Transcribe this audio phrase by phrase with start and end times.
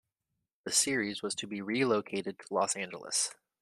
[0.63, 3.35] The series was to be relocated to Los Angeles.